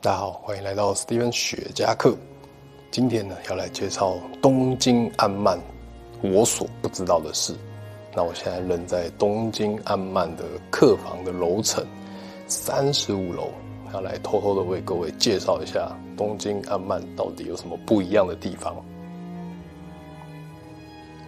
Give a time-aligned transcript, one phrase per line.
[0.00, 2.16] 大家好，欢迎来到 Steven 雪茄客。
[2.88, 5.58] 今天呢，要来介绍东京安縵
[6.22, 7.52] 我所不知道的事。
[8.14, 11.84] 那我现在人在东京安縵的客房的楼层
[12.46, 13.50] 三十五楼，
[13.92, 18.76] 要来偷偷的为各位介绍一下东京安縵到底有什么不一样的地方。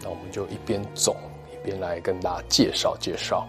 [0.00, 1.16] 那我们就一边走
[1.52, 3.48] 一边来跟大家介绍介绍。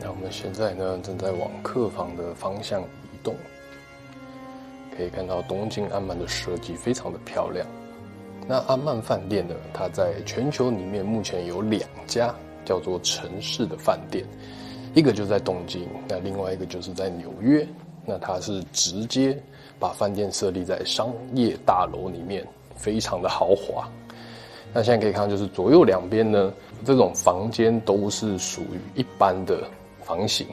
[0.00, 3.34] 那我们现在呢，正在往客房的方向移动，
[4.96, 7.66] 可以看到东京安曼的设计非常的漂亮。
[8.48, 14.24] 那安曼饭店呢，它在全球里面目前有两家叫做城市的饭店，
[14.94, 17.66] 一个就在东京，那另外一个就是在纽约。
[18.06, 19.38] 那它是直接
[19.78, 22.44] 把饭店设立在商业大楼里面，
[22.74, 23.86] 非常的豪华。
[24.72, 26.50] 那现在可以看到，就是左右两边呢，
[26.84, 29.62] 这种房间都是属于一般的。
[30.02, 30.46] 房型，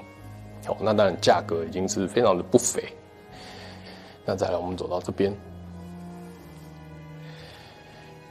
[0.65, 2.83] 好，那当然价格已经是非常的不菲。
[4.25, 5.33] 那再来，我们走到这边，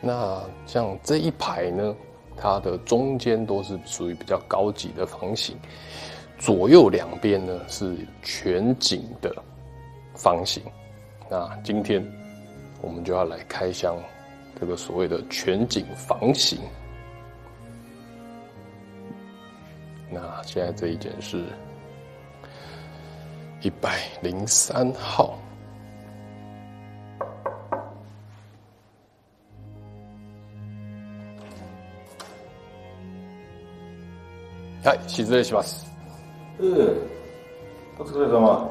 [0.01, 1.97] 那像这一排呢，
[2.37, 5.57] 它的中间都是属于比较高级的房型，
[6.39, 9.35] 左右两边呢是全景的
[10.15, 10.63] 房型。
[11.31, 12.07] 那今天
[12.83, 13.97] 我们就要来开箱
[14.61, 16.59] 这个所谓的全景房型。
[20.11, 21.45] 那现在这一间是
[23.61, 25.39] 一百零三号。
[34.85, 35.85] はい、失礼します。
[36.61, 36.97] 嗯，
[37.99, 38.71] お疲れ様。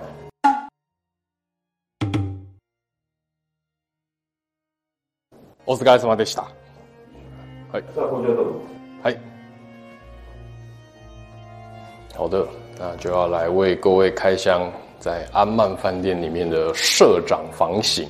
[5.65, 6.43] お疲れ様でした。
[6.43, 7.83] はい。
[7.93, 8.61] さあ、こちらどうぞ。
[9.03, 9.34] はい。
[12.15, 12.47] 好的，
[12.79, 18.07] 那就要来为各位开箱在安曼饭店里面的社长房型，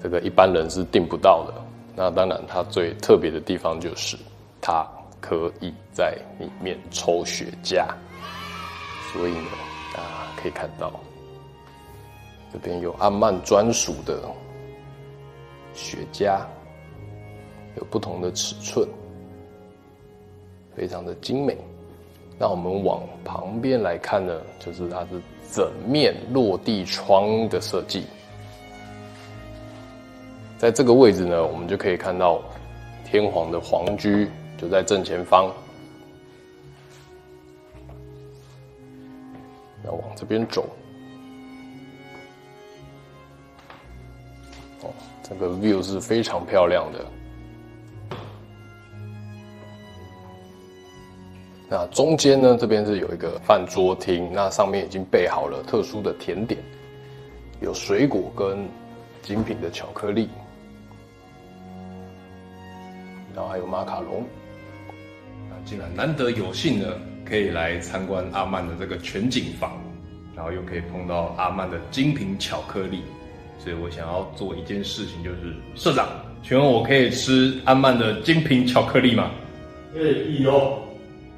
[0.00, 1.54] 这个一般人是订不到的。
[1.96, 4.16] 那当然，它最特别的地方就是
[4.60, 4.86] 它
[5.20, 7.84] 可以在里面抽雪茄，
[9.12, 9.50] 所以呢，
[9.92, 10.08] 大家
[10.40, 10.92] 可以看到
[12.52, 14.22] 这边有安曼专属的
[15.72, 16.40] 雪茄，
[17.76, 18.88] 有不同的尺寸，
[20.76, 21.58] 非常的精美。
[22.44, 25.18] 那我们往旁边来看呢，就是它是
[25.50, 28.04] 整面落地窗的设计。
[30.58, 32.42] 在这个位置呢，我们就可以看到
[33.02, 34.28] 天皇的皇居
[34.58, 35.50] 就在正前方。
[39.86, 40.68] 要往这边走，
[44.82, 47.06] 哦，这个 view 是非常漂亮的。
[51.74, 56.60] 那中间呢，这边是有一个饭桌厅，那上面已经备好了特殊的甜点，
[57.60, 58.64] 有水果跟
[59.22, 60.28] 精品的巧克力，
[63.34, 64.22] 然后还有马卡龙。
[65.50, 66.86] 那既然难得有幸呢，
[67.28, 69.72] 可以来参观阿曼的这个全景房，
[70.36, 73.00] 然后又可以碰到阿曼的精品巧克力，
[73.58, 76.06] 所以我想要做一件事情，就是社长，
[76.40, 79.28] 请问我可以吃阿曼的精品巧克力吗？
[79.92, 80.83] 可以有。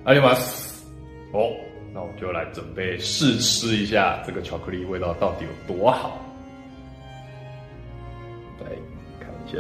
[0.07, 0.87] 阿里马斯，
[1.33, 1.51] 哦，
[1.93, 6.25] 那我就来准备试吃一下这个巧克力味道到底有多好。
[8.61, 8.67] 来
[9.19, 9.59] 看一下，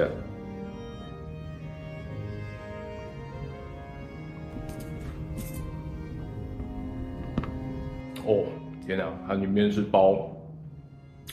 [8.24, 8.46] 哦，
[8.86, 10.32] 天哪，它里面是包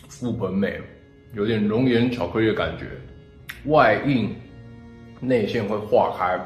[0.09, 0.81] 覆盆莓，
[1.33, 2.87] 有点熔岩巧克力的感觉，
[3.65, 4.35] 外硬
[5.19, 6.43] 内馅会化开。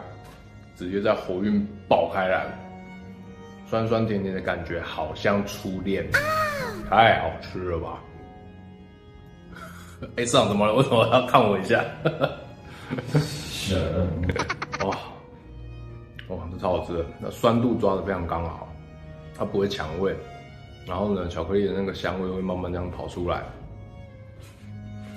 [0.76, 2.46] 直接在喉韵爆开来，
[3.66, 6.06] 酸酸甜甜的感觉，好像初恋，
[6.90, 8.00] 太好吃了吧！
[10.16, 10.74] 哎、欸，市长怎么了？
[10.74, 11.84] 为什么要看我一下？
[14.86, 14.98] 哇，
[16.28, 18.68] 哇，这超好吃的，那酸度抓得非常刚好，
[19.38, 20.16] 它不会抢味，
[20.86, 23.44] 然后呢，巧克力的那个香味会慢慢这样跑出来，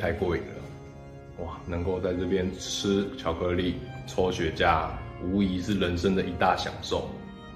[0.01, 1.45] 太过瘾了！
[1.45, 4.89] 哇，能够在这边吃巧克力、抽雪茄。
[5.23, 7.09] 无疑是人生的一大享受，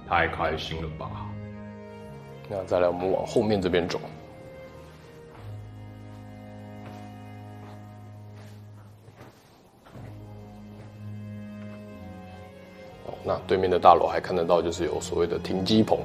[0.09, 1.27] 太开心了吧！
[2.49, 4.01] 那再来，我们往后面这边走。
[13.27, 15.99] 那对面的大楼还看得到，就是有所谓的停机棚。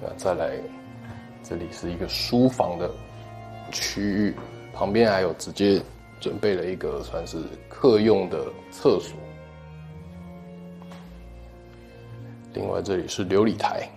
[0.00, 0.56] 那再来，
[1.42, 2.90] 这里是一个书房的
[3.72, 4.34] 区域，
[4.72, 5.82] 旁边还有直接
[6.20, 9.16] 准备了一个算是客用的厕所。
[12.54, 13.88] 另外这里是琉璃台，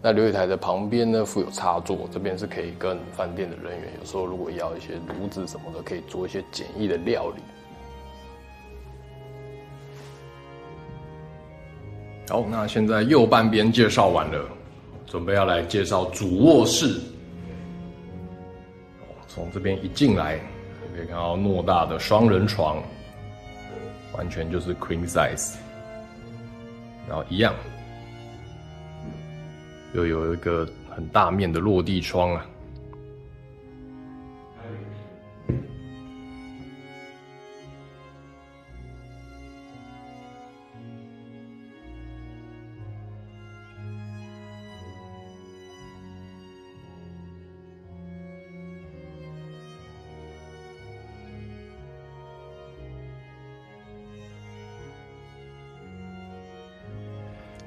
[0.00, 7.42] 那琉璃台的旁边呢，附有插座，这边是可以跟饭店的人员有时候如果要一些炉子什么的，可以做一些简易的料理。
[12.28, 14.48] 好，那现在右半边介绍完了，
[15.06, 16.98] 准备要来介绍主卧室。
[19.28, 20.38] 从这边一进来，
[20.94, 22.82] 可以看到偌大的双人床，
[24.14, 25.56] 完全就是 queen size。
[27.08, 27.54] 然后一样，
[29.92, 32.46] 又有一个很大面的落地窗啊。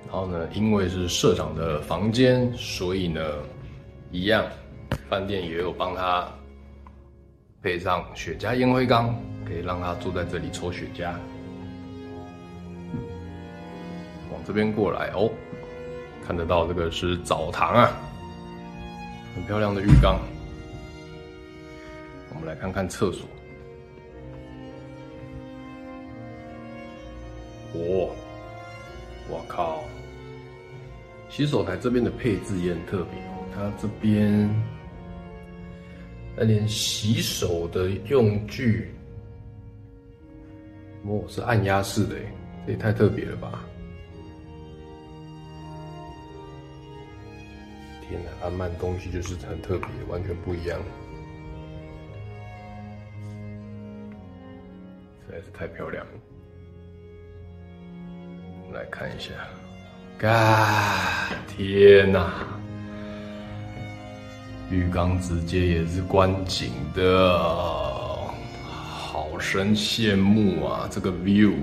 [0.05, 3.21] 然后呢，因为是社长的房间，所以呢，
[4.11, 4.45] 一样，
[5.09, 6.31] 饭店也有帮他
[7.61, 9.13] 配上雪茄烟灰缸，
[9.45, 11.13] 可以让他坐在这里抽雪茄。
[14.31, 15.29] 往这边过来哦，
[16.25, 17.91] 看得到这个是澡堂啊，
[19.35, 20.19] 很漂亮的浴缸。
[22.33, 23.27] 我们来看看厕所。
[27.73, 28.15] 哦，
[29.29, 29.74] 我靠！
[31.35, 34.49] 洗手台这边的配置也很特别哦，它这边
[36.33, 38.89] 那连洗手的用具，
[41.03, 42.15] 哦，是按压式的，
[42.65, 43.65] 这也太特别了吧！
[48.07, 50.79] 天哪，安曼东西就是很特别，完全不一样，
[55.27, 56.11] 实在是太漂亮了。
[58.61, 59.33] 我们来看一下。
[60.23, 61.29] 啊！
[61.47, 62.33] 天哪！
[64.71, 67.37] 浴缸直接也是观景的，
[68.63, 70.87] 好生羡慕啊！
[70.89, 71.53] 这个 view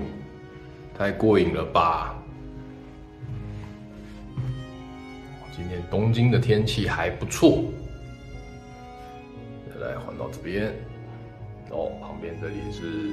[0.97, 2.15] 太过瘾了吧！
[5.55, 7.63] 今天东京的天气还不错。
[9.69, 10.73] 再来换到这边，
[11.71, 13.11] 哦，旁边这里是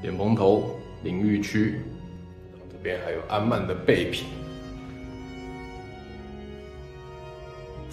[0.00, 1.82] 莲蓬头淋浴区，
[2.52, 4.26] 然后这边还有安曼的备品。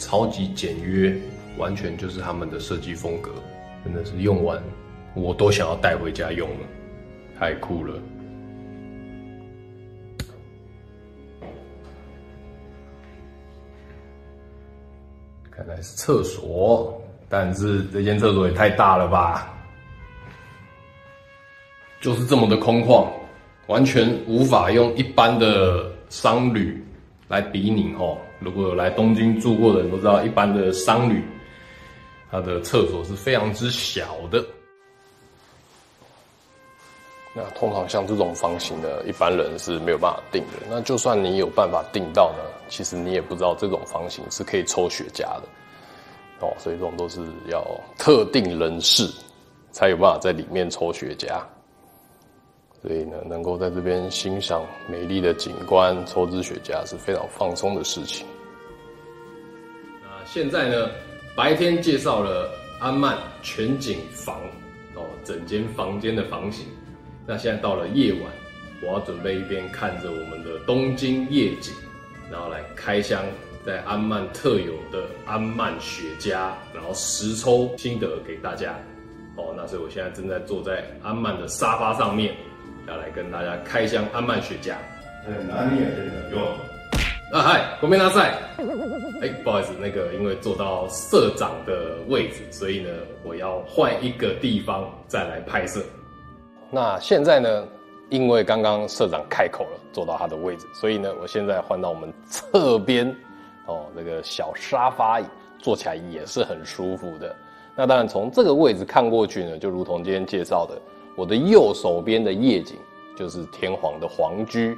[0.03, 1.15] 超级简约，
[1.57, 3.31] 完全就是他们的设计风格，
[3.85, 4.61] 真的是用完
[5.15, 6.67] 我都想要带回家用了，
[7.39, 7.97] 太酷了。
[15.49, 19.55] 看来是厕所，但是这间厕所也太大了吧，
[22.01, 23.07] 就是这么的空旷，
[23.67, 26.83] 完全无法用一般的商旅
[27.29, 28.17] 来比拟哦。
[28.43, 31.23] 如果有来东京住过的人都知道，一般的商旅，
[32.29, 34.43] 它的厕所是非常之小的。
[37.35, 40.67] 那通常像这种房型的，一般人是没有办法订的。
[40.69, 45.43] 那就算你有办法订到呢，其实你也不知道这种房型是可以抽雪茄的
[46.41, 46.53] 哦。
[46.59, 47.65] 所以这种都是要
[47.97, 49.09] 特定人士
[49.71, 51.41] 才有办法在里面抽雪茄。
[52.85, 58.27] 所以呢，能够在这边欣赏美丽的景观，抽支雪茄是非常放松的事情。
[60.01, 60.89] 那现在呢，
[61.33, 64.37] 白天介绍了安曼全景房
[64.95, 66.65] 哦，整间房间的房型。
[67.25, 68.23] 那现在到了夜晚，
[68.81, 71.73] 我要准备一边看着我们的东京夜景，
[72.29, 73.23] 然后来开箱
[73.65, 78.77] 在安曼特有的安曼雪茄，然后实抽心得给大家。
[79.37, 82.35] 哦，那所以我现在正在坐在安曼的沙发上面。
[82.87, 84.73] 要来跟大家开箱安曼雪茄。
[85.47, 85.77] 哪里
[86.31, 86.37] 有？
[87.31, 88.33] 啊嗨，国民大赛。
[89.21, 92.89] 哎，不好意思，那个因为坐到社长的位置，所以呢，
[93.23, 95.81] 我要换一个地方再来拍摄。
[96.69, 97.65] 那现在呢，
[98.09, 103.07] 因为刚刚社长开口了，坐到他的位置，所以呢，我现在换到我们侧边
[103.65, 105.25] 哦，那个小沙发椅，
[105.57, 107.33] 坐起来也是很舒服的。
[107.75, 110.79] 那当然，从这个位置看过去呢，就如同今天介绍的。
[111.15, 112.77] 我的右手边的夜景
[113.15, 114.75] 就是天皇的皇居，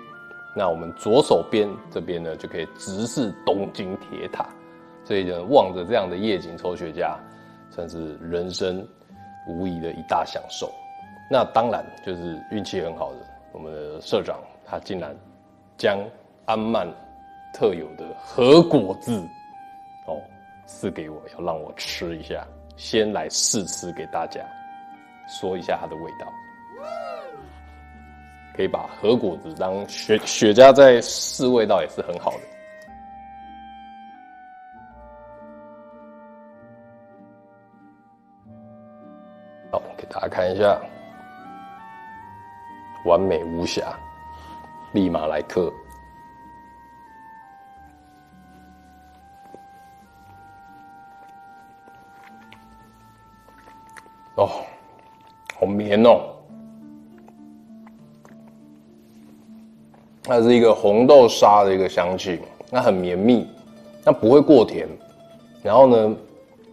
[0.55, 4.47] 那我们左手边这边呢，就可以直视东京铁塔，
[5.03, 7.17] 所以呢，望着这样的夜景抽雪茄，
[7.69, 8.85] 算是人生
[9.47, 10.69] 无疑的一大享受。
[11.31, 13.19] 那当然就是运气很好的，
[13.51, 15.15] 我们的社长他竟然
[15.77, 15.97] 将
[16.45, 16.87] 安曼
[17.53, 19.11] 特有的和果子
[20.07, 20.21] 哦
[20.65, 24.41] 赐给我，要让我吃一下，先来试吃给大家，
[25.27, 26.31] 说一下它的味道。
[28.55, 32.39] 可以把核果子当雪雪茄在试味道也是很好的。
[39.73, 40.79] 好，给大家看一下，
[43.03, 43.93] 完美无瑕，
[44.93, 45.69] 立马来客。
[54.35, 54.63] 哦，
[55.59, 56.21] 好绵哦。
[60.23, 62.39] 它是一个红豆沙的一个香气，
[62.71, 63.45] 那很绵密，
[64.03, 64.87] 那不会过甜。
[65.61, 66.15] 然后呢，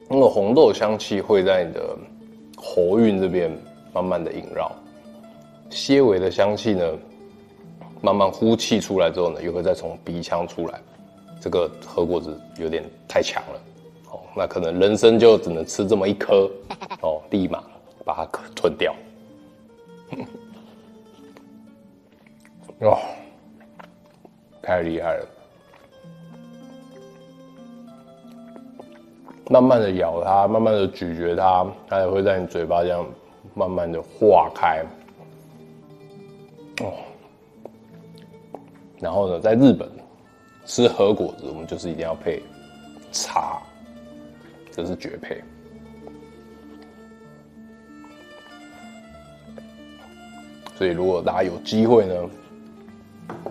[0.09, 1.97] 那个红豆香气会在你的
[2.57, 3.51] 喉韵这边
[3.93, 4.73] 慢慢的萦绕，
[5.69, 6.85] 些微的香气呢，
[8.01, 10.81] 慢慢呼气出来之后呢，又会再从鼻腔出来。
[11.41, 13.61] 这个和果子有点太强了，
[14.12, 16.51] 哦，那可能人生就只能吃这么一颗，
[17.01, 17.62] 哦，立马
[18.04, 18.94] 把它吞掉。
[22.80, 22.99] 哦。
[24.64, 25.26] 太厉害了！
[29.50, 33.04] 慢慢的咬它，慢慢的咀嚼它，它也会在你嘴巴这样
[33.54, 34.85] 慢慢的化开。
[36.80, 36.94] 哦，
[39.00, 39.90] 然后呢，在日本
[40.64, 42.40] 吃和果子，我们就是一定要配
[43.11, 43.61] 茶，
[44.71, 45.42] 这是绝配。
[50.83, 52.15] 所以，如果大家有机会呢，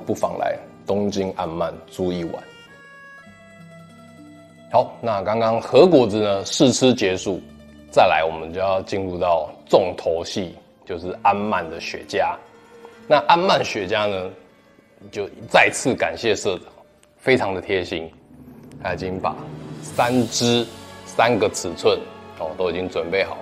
[0.05, 0.53] 不妨来。
[0.85, 2.43] 东京安曼住一晚。
[4.69, 7.39] 好，那刚刚和果子呢试吃结束，
[7.89, 12.35] 再来我们就要进入到重头戏，就是安曼的雪茄。
[13.07, 14.29] 那安曼雪茄呢，
[15.09, 16.65] 就再次感谢社长，
[17.15, 18.11] 非常的贴心，
[18.83, 19.33] 他已经把
[19.81, 20.67] 三支
[21.05, 21.97] 三个尺寸
[22.39, 23.37] 哦都已经准备好，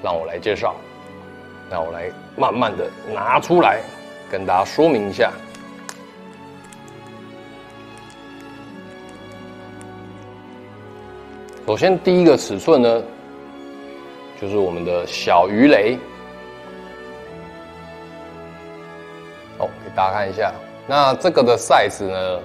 [0.00, 0.76] 让我来介绍。
[1.72, 3.80] 那我来慢慢的拿出来
[4.30, 5.32] 跟大家说明一下。
[11.66, 13.02] 首先，第一个尺寸呢，
[14.38, 15.98] 就是我们的小鱼雷。
[19.56, 20.52] 好，给大家看一下。
[20.86, 22.40] 那这个的 size 呢，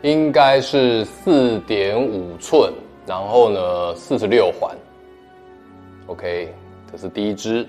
[0.00, 2.72] 应该是四点五寸，
[3.06, 4.76] 然后呢，四十六环。
[6.06, 6.52] OK，
[6.90, 7.64] 这是第一只。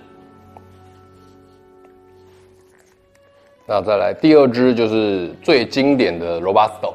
[3.66, 6.94] 那再来第二支，就是最经典的 Robusto。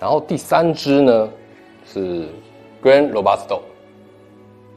[0.00, 1.28] 然后第三支呢
[1.84, 2.28] 是
[2.82, 3.60] Grand Robusto，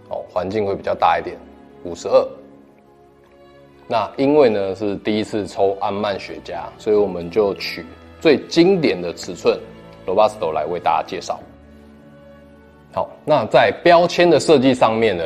[0.09, 1.37] 哦，环境会比较大一点，
[1.83, 2.27] 五十二。
[3.87, 7.85] 那因为呢是第一次抽安曼雪茄，所以我们就取
[8.19, 9.59] 最经典的尺寸
[10.05, 11.39] Robusto 来为大家介绍。
[12.93, 15.23] 好，那在标签的设计上面呢，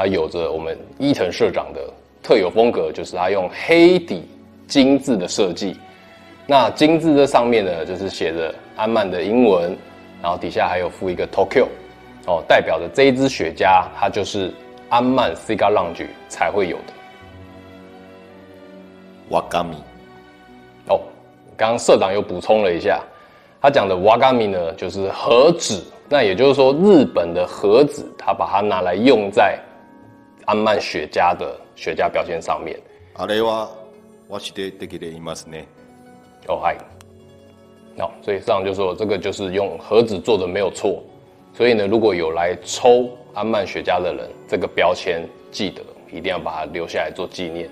[0.00, 1.92] 它有着我们伊藤社长的
[2.22, 4.26] 特有风格，就是它用黑底
[4.66, 5.78] 金字的设计。
[6.46, 9.76] 那金字这上面呢，就是写着安曼的英文，
[10.22, 11.66] 然后底下还有附一个 Tokyo，
[12.26, 14.50] 哦，代表着这一支雪茄它就是
[14.88, 16.92] 安曼 Cigar Lounge 才会有的。
[19.28, 19.76] 瓦嘎米，
[20.88, 20.98] 哦，
[21.58, 23.02] 刚刚社长又补充了一下，
[23.60, 29.58] 他讲的瓦嘎米呢，就是盒子，那也就是说日本的盒子，他把它拿来用在
[30.49, 32.79] 安縵雪茄的雪茄标签上面。
[33.15, 33.69] あれは
[34.29, 35.65] 和纸でできていますね。
[36.47, 36.77] 哦嗨，
[37.97, 41.01] 好，所以上就说这个就是用和纸做的没有错，
[41.53, 45.81] 所以呢，如果有来抽安縵雪茄的人，这个标签记得
[46.11, 47.69] 一定要把它留下来做纪念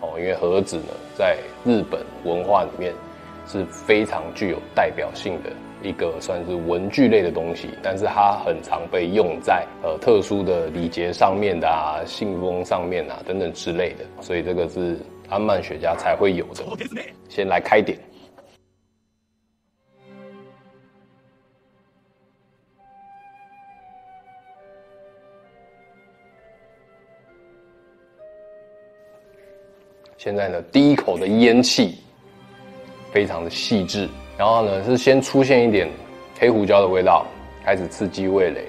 [0.00, 2.94] 哦，因为和纸呢，在日本文化里面
[3.46, 5.50] 是非常具有代表性的
[5.81, 14.97] 一个算是文具类的东西，但是它很常被用在呃特殊的礼节上面的啊、信封上面啊等等之类的，所以这个是
[15.29, 16.65] 安曼雪茄才会有的。
[17.29, 17.97] 先来开点。
[30.17, 31.97] 现在呢，第一口的烟气
[33.09, 34.07] 非常的细致，
[34.39, 35.85] 然后呢是先出现一点
[36.39, 37.25] 黑胡椒的味道，
[37.61, 38.63] 开始刺激味蕾，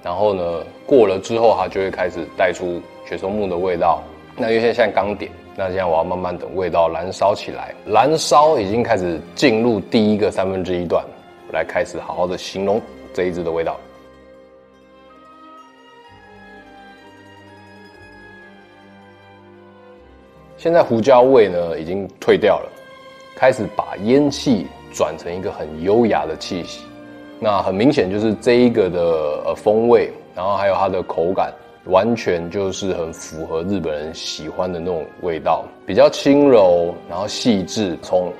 [0.00, 4.00] 然后呢过了之后，它就会开始带出雪松木的味道。
[4.36, 11.04] 那有些像刚点，那现在我要慢慢等味道燃烧起来，燃烧已经开始进入第一个三分之一段，
[11.52, 12.80] 来开始好好的形容
[13.12, 13.76] 这一支的味道。
[20.56, 22.70] 现在胡椒味呢已经退掉了，
[23.34, 26.84] 开始把烟气转成一个很优雅的气息。
[27.40, 29.00] 那很明显就是这一个的
[29.46, 31.52] 呃风味，然后还有它的口感，
[31.84, 38.32] 完全就是很符合日本人喜欢的那种味道，比较轻柔，然后细致，从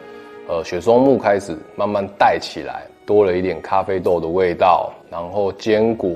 [0.48, 6.10] 呃雪松木开始慢慢带起来，多了一点咖啡豆的味道，然后坚果。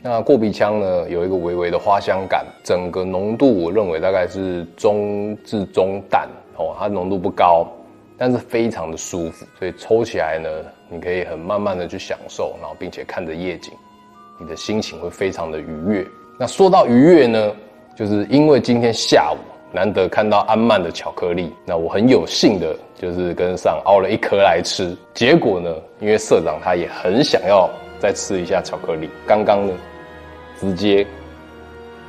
[0.00, 7.68] 那过鼻腔呢，有一个微微的花香感，整个浓度我认为大概是中至中淡哦，它浓度不高。
[8.20, 10.48] 但是非常的舒服，所以抽起来呢，
[10.90, 13.72] 你可以很慢慢的去享受，然后并且看着夜景，
[14.40, 16.04] 你的心情会非常的愉悦。
[16.36, 17.54] 那说到愉悦呢，
[17.96, 19.38] 就是因为今天下午
[19.72, 24.96] 难得看到安曼的巧克力，那我很有幸的就是跟上凹了一颗来吃。
[25.14, 27.70] 结果呢，因为社长他也很想要
[28.00, 29.72] 再吃一下巧克力，刚刚呢，
[30.58, 31.06] 直接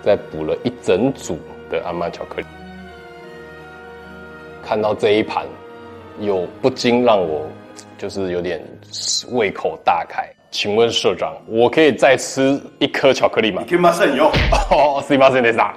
[0.01, 1.37] 再补了一整组
[1.69, 2.47] 的安曼巧克力，
[4.65, 5.45] 看到这一盘。
[6.20, 7.46] 有不禁让我
[7.98, 8.62] 就是有点
[9.30, 10.28] 胃口大开。
[10.50, 13.64] 请问社长，我可以再吃一颗巧克力吗？
[13.68, 14.26] 可以马上有。
[14.70, 15.72] 哦，すみませんでした。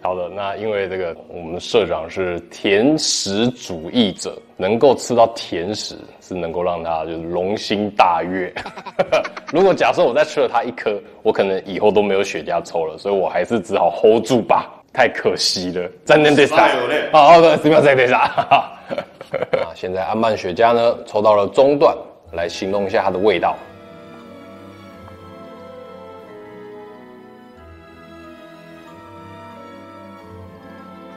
[0.00, 8.54] 好的，那因为这个我们社长是甜食主义者，能够吃到甜食是能够让他就是龙心大悦。
[9.52, 14.70] 如果假设我再吃了他一颗，我可能以后都没有雪茄抽了，所以我还是只好 hold 住吧。
[14.92, 16.68] 太可惜了，真的得杀。
[17.10, 17.96] 好好的，すみませ
[19.70, 19.70] んでした。
[19.70, 21.96] 啊，现在安曼雪茄呢，抽到了中段，
[22.32, 23.56] 来形容一下它的味道。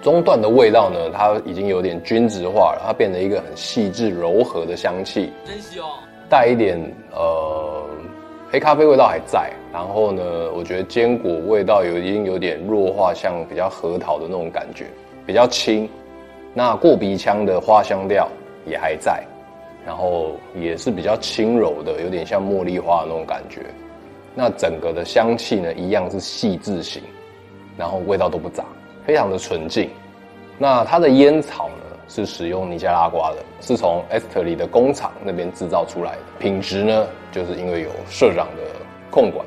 [0.02, 5.84] 中段的味道呢，它已经有点均质化了，它变成一个很细致柔和的香气，真香，
[6.30, 6.80] 带一点
[7.12, 7.86] 呃
[8.50, 10.24] 黑咖啡味道还在，然后呢，
[10.56, 14.86] 我觉得坚果味道有已经有点弱化，像比较核桃的那种感觉，
[15.26, 15.88] 比较轻。
[16.54, 18.28] 那过鼻腔的花香调
[18.67, 19.25] 也还在，
[19.85, 23.61] 然后也是比较轻柔的，有点像茉莉花那种感觉。
[24.35, 27.03] 那整个的香气呢，一样是细致型，
[27.77, 28.65] 然后味道都不杂，
[29.07, 29.89] 非常的纯净。
[30.59, 36.19] 那它的烟草呢，是使用尼加拉瓜的，是从 Esteli 的工厂那边制造出来的。
[36.39, 38.63] 品质呢，就是因为有社长的
[39.11, 39.45] 控管，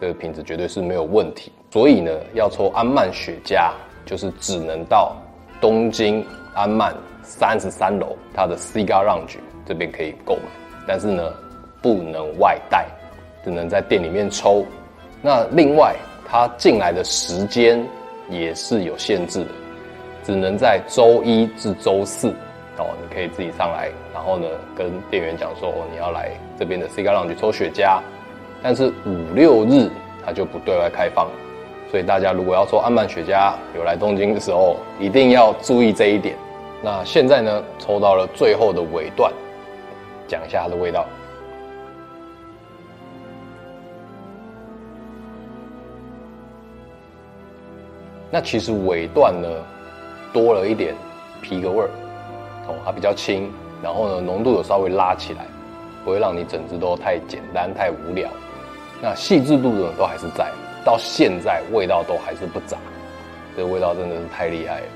[0.00, 1.50] 这个品质绝对是没有问题。
[1.70, 3.72] 所以呢，要抽安曼雪茄，
[4.06, 5.16] 就是只能到。
[5.60, 10.42] 东京安曼三十三楼，它的 Cigar Lounge 这边可以购买，
[10.86, 11.32] 但是呢，
[11.82, 12.86] 不能外带，
[13.42, 14.64] 只能在店里面抽。
[15.22, 15.96] 那另外，
[16.28, 17.82] 它进来的时间
[18.28, 19.50] 也是有限制的，
[20.22, 22.28] 只能在周一至周四
[22.78, 28.00] 哦，你可以自己上来，然后呢，跟店员讲说，哦，你要来这边的 Cigar Lounge 抽雪茄，
[28.62, 29.90] 但是五六日
[30.24, 31.26] 它就不对外开放。
[31.90, 36.34] 所以大家如果要抽安曼雪茄，有来东京的时候，一定要注意这一点。
[36.84, 39.32] 那现在呢，抽到了最后的尾段，
[40.28, 41.06] 讲一下它的味道。
[48.30, 49.48] 那其实尾段呢，
[50.30, 50.94] 多了一点
[51.40, 51.88] 皮革味儿，
[52.68, 53.50] 哦，它比较轻，
[53.82, 55.46] 然后呢，浓度有稍微拉起来，
[56.04, 58.28] 不会让你整支都太简单、太无聊。
[59.00, 60.52] 那细致度呢，都还是在。
[60.84, 62.76] 到现在味道都还是不杂，
[63.56, 64.86] 这个味道真的是太厉害了。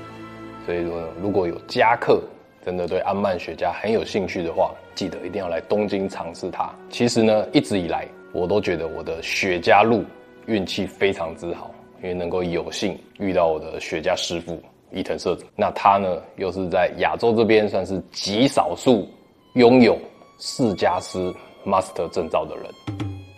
[0.65, 2.21] 所以说，如果有家客
[2.63, 6.69] 真的对安曼雪茄很有兴趣的话，记得一定要来东京尝试它。
[6.89, 10.03] 其实呢，一直以来我都觉得我的雪茄路
[10.45, 11.71] 运气非常之好，
[12.03, 15.47] 因为能够有幸遇到我的雪茄师傅伊藤社长。
[15.55, 19.07] 那他呢，又是在亚洲这边算是极少数
[19.53, 19.97] 拥有
[20.37, 21.33] 试驾师
[21.65, 22.65] Master 证照的人。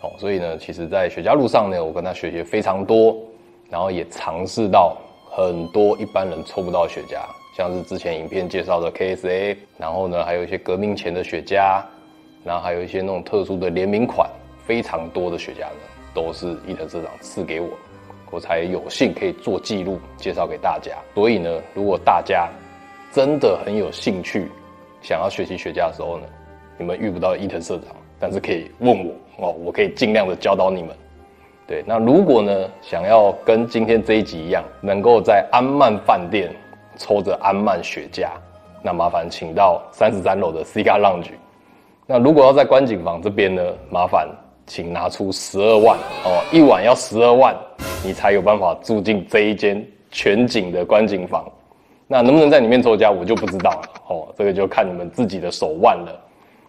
[0.01, 3.15] 哦，所以呢，其实，在雪茄路上呢，我跟他学习非常多，
[3.69, 4.97] 然后也尝试到
[5.33, 7.21] 很多一般人抽不到雪茄，
[7.55, 11.81] 像是之前影片介绍的 KSA，然后呢，还有一些革命前的雪茄，
[12.43, 14.29] 然后还有一些那种特殊的联名款，
[14.65, 15.79] 非常多的雪茄呢，
[16.13, 17.69] 都是伊藤社长赐给我，
[18.29, 20.97] 我才有幸可以做记录介绍给大家。
[21.15, 22.49] 所以呢，如果大家
[23.13, 24.49] 真的很有兴趣，
[25.01, 26.27] 想要学习雪茄的时候呢，
[26.77, 29.13] 你们遇不到伊藤社长，但是可以问我。
[29.37, 30.93] 哦，我可以尽量的教导你们。
[31.67, 36.53] 对，那如果呢，想要跟今天这一集一样，能够在安曼饭店
[36.97, 38.27] 抽着安曼雪茄，
[38.81, 41.31] 那麻烦请到三十三楼的 Cigar Lounge。
[42.05, 44.27] 那如果要在观景房这边呢，麻烦
[44.65, 47.55] 请拿出十二万哦，一晚要十二万，
[48.03, 51.49] 你才有办法住进这一间全景的观景房。
[52.07, 56.19] 那能不能在里面抽茄，我就不知道了哦，这个就看你们自己的手腕了。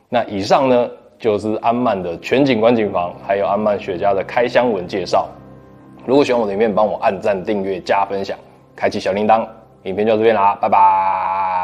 [0.09, 0.88] 那以上呢，
[1.22, 5.28] 就是安曼的全景观景房，还有安曼雪茄的开箱文介绍。
[6.04, 8.37] 如果喜欢我的影片，帮我按赞、订阅、加分享，
[8.74, 9.46] 开启小铃铛。
[9.85, 11.62] 影片就到这边啦，拜拜。